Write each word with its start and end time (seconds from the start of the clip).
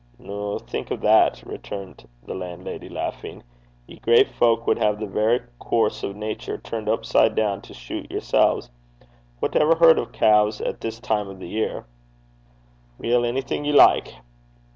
'Noo, 0.17 0.57
think 0.57 0.91
o' 0.91 0.95
that!' 0.95 1.43
returned 1.45 2.07
the 2.25 2.33
landlady, 2.33 2.89
laughing. 2.89 3.43
'You 3.85 3.99
great 3.99 4.27
fowk 4.29 4.65
wad 4.65 4.79
hae 4.79 4.95
the 4.95 5.05
verra 5.05 5.41
coorse 5.59 6.03
o' 6.03 6.11
natur' 6.11 6.57
turned 6.57 6.89
upside 6.89 7.35
doon 7.35 7.61
to 7.61 7.73
shuit 7.75 8.09
yersels. 8.09 8.71
Wha 9.41 9.49
ever 9.53 9.75
heard 9.75 9.99
o' 9.99 10.07
caure 10.07 10.11
(calves) 10.11 10.59
at 10.59 10.81
this 10.81 10.99
time 10.99 11.27
o' 11.27 11.35
the 11.35 11.45
year?' 11.49 11.85
'Well, 12.97 13.23
anything 13.23 13.63
you 13.63 13.73
like. 13.73 14.15